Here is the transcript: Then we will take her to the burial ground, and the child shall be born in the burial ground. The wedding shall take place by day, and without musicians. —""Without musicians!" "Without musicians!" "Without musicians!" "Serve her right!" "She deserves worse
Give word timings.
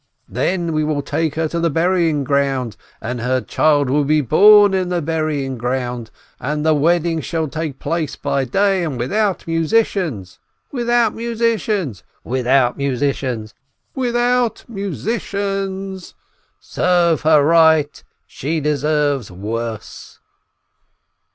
Then 0.29 0.73
we 0.73 0.83
will 0.83 1.03
take 1.03 1.35
her 1.35 1.47
to 1.49 1.59
the 1.59 1.69
burial 1.69 2.23
ground, 2.23 2.75
and 3.01 3.19
the 3.19 3.45
child 3.47 3.87
shall 3.87 4.03
be 4.03 4.19
born 4.19 4.73
in 4.73 4.89
the 4.89 4.99
burial 4.99 5.55
ground. 5.57 6.09
The 6.39 6.73
wedding 6.73 7.21
shall 7.21 7.47
take 7.47 7.77
place 7.77 8.15
by 8.15 8.45
day, 8.45 8.83
and 8.83 8.97
without 8.97 9.45
musicians. 9.45 10.39
—""Without 10.71 11.13
musicians!" 11.13 12.01
"Without 12.33 12.77
musicians!" 12.79 13.53
"Without 13.93 14.65
musicians!" 14.67 16.15
"Serve 16.59 17.21
her 17.21 17.43
right!" 17.43 18.03
"She 18.25 18.59
deserves 18.59 19.29
worse 19.29 20.17